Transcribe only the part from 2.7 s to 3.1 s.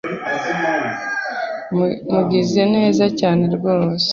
neza